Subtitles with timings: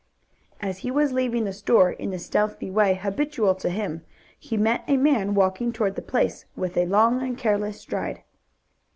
[0.59, 4.03] As he was leaving the store in the stealthy way habitual to him,
[4.39, 8.23] he met a man walking toward the place with a long and careless stride.